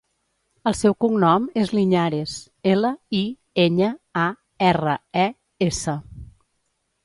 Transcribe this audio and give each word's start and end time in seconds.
El 0.69 0.75
seu 0.77 0.95
cognom 1.03 1.45
és 1.63 1.73
Liñares: 1.79 2.33
ela, 2.73 2.91
i, 3.19 3.21
enya, 3.67 3.93
a, 4.25 4.27
erra, 4.73 4.99
e, 5.29 5.31
essa. 5.71 5.99